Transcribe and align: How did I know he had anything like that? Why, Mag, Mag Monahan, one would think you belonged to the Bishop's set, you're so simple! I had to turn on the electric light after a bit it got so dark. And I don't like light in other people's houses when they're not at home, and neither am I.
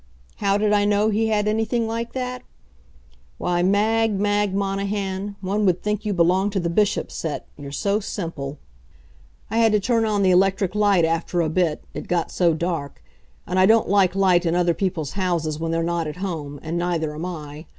How 0.37 0.57
did 0.57 0.73
I 0.73 0.83
know 0.83 1.09
he 1.11 1.27
had 1.27 1.47
anything 1.47 1.85
like 1.87 2.13
that? 2.13 2.41
Why, 3.37 3.61
Mag, 3.61 4.19
Mag 4.19 4.51
Monahan, 4.51 5.35
one 5.41 5.63
would 5.67 5.83
think 5.83 6.03
you 6.05 6.11
belonged 6.11 6.53
to 6.53 6.59
the 6.59 6.71
Bishop's 6.71 7.13
set, 7.13 7.45
you're 7.55 7.71
so 7.71 7.99
simple! 7.99 8.57
I 9.51 9.59
had 9.59 9.71
to 9.73 9.79
turn 9.79 10.03
on 10.05 10.23
the 10.23 10.31
electric 10.31 10.73
light 10.73 11.05
after 11.05 11.39
a 11.41 11.49
bit 11.49 11.83
it 11.93 12.07
got 12.07 12.31
so 12.31 12.55
dark. 12.55 13.03
And 13.45 13.59
I 13.59 13.67
don't 13.67 13.89
like 13.89 14.15
light 14.15 14.43
in 14.43 14.55
other 14.55 14.73
people's 14.73 15.11
houses 15.11 15.59
when 15.59 15.69
they're 15.71 15.83
not 15.83 16.07
at 16.07 16.17
home, 16.17 16.59
and 16.63 16.79
neither 16.79 17.13
am 17.13 17.23
I. 17.27 17.67